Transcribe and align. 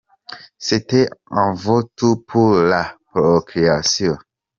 C’etait 0.57 1.09
avant 1.29 1.83
tout 1.95 2.17
pour 2.27 2.55
la 2.55 2.97
“procréation”. 3.11 4.17